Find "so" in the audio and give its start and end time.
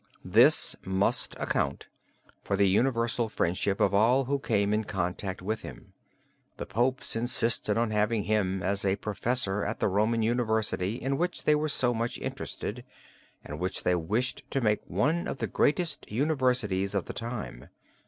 11.69-11.93